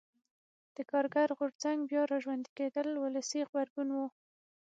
د 0.75 0.77
کارګر 0.91 1.29
غورځنګ 1.37 1.79
بیا 1.89 2.03
را 2.11 2.17
ژوندي 2.23 2.49
کېدل 2.57 2.87
ولسي 3.03 3.39
غبرګون 3.49 3.89
و. 3.93 3.97